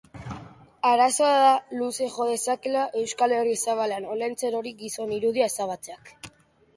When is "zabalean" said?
3.65-4.07